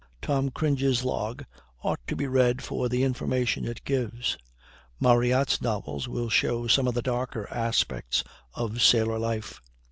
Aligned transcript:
"Tom 0.19 0.49
Cringle's 0.49 1.03
log" 1.03 1.45
ought 1.83 1.99
to 2.07 2.15
be 2.15 2.25
read 2.25 2.63
for 2.63 2.89
the 2.89 3.03
information 3.03 3.65
it 3.65 3.83
gives. 3.85 4.35
Marryatt's 4.99 5.61
novels 5.61 6.07
will 6.07 6.27
show 6.27 6.65
some 6.65 6.87
of 6.87 6.95
the 6.95 7.03
darker 7.03 7.47
aspects 7.51 8.23
of 8.55 8.81
sailor 8.81 9.19
life. 9.19 9.61